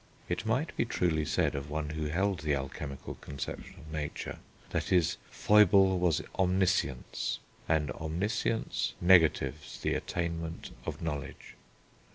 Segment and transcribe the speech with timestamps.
[0.27, 4.39] It might be truly said of one who held the alchemical conception of nature
[4.71, 7.37] that "his foible was omniscience";
[7.69, 11.53] and omniscience negatives the attainment of knowledge.